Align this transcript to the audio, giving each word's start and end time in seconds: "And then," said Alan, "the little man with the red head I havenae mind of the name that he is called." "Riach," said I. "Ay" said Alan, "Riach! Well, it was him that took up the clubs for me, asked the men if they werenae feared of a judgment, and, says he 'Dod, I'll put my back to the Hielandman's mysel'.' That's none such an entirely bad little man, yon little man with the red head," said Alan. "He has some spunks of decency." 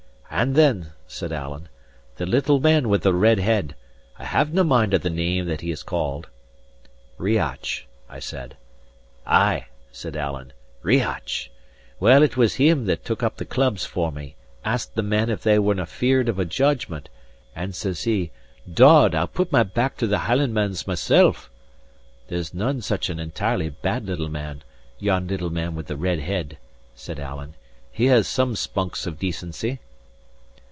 "And 0.33 0.55
then," 0.55 0.91
said 1.07 1.33
Alan, 1.33 1.67
"the 2.15 2.25
little 2.25 2.59
man 2.61 2.87
with 2.87 3.03
the 3.03 3.13
red 3.13 3.37
head 3.37 3.75
I 4.17 4.23
havenae 4.23 4.63
mind 4.65 4.93
of 4.93 5.01
the 5.01 5.09
name 5.09 5.45
that 5.47 5.59
he 5.59 5.71
is 5.71 5.83
called." 5.83 6.29
"Riach," 7.19 7.85
said 8.19 8.55
I. 9.25 9.35
"Ay" 9.55 9.65
said 9.91 10.15
Alan, 10.15 10.53
"Riach! 10.83 11.49
Well, 11.99 12.23
it 12.23 12.37
was 12.37 12.55
him 12.55 12.85
that 12.85 13.03
took 13.03 13.21
up 13.21 13.37
the 13.37 13.45
clubs 13.45 13.85
for 13.85 14.09
me, 14.09 14.35
asked 14.63 14.95
the 14.95 15.03
men 15.03 15.29
if 15.29 15.43
they 15.43 15.57
werenae 15.59 15.85
feared 15.87 16.29
of 16.29 16.39
a 16.39 16.45
judgment, 16.45 17.09
and, 17.53 17.75
says 17.75 18.03
he 18.03 18.31
'Dod, 18.73 19.13
I'll 19.13 19.27
put 19.27 19.51
my 19.51 19.63
back 19.63 19.97
to 19.97 20.07
the 20.07 20.19
Hielandman's 20.19 20.87
mysel'.' 20.87 21.35
That's 22.29 22.53
none 22.53 22.81
such 22.81 23.09
an 23.09 23.19
entirely 23.19 23.69
bad 23.69 24.05
little 24.05 24.29
man, 24.29 24.63
yon 24.97 25.27
little 25.27 25.49
man 25.51 25.75
with 25.75 25.87
the 25.87 25.97
red 25.97 26.19
head," 26.21 26.57
said 26.95 27.19
Alan. 27.19 27.53
"He 27.91 28.05
has 28.05 28.27
some 28.29 28.55
spunks 28.55 29.05
of 29.05 29.19
decency." 29.19 29.81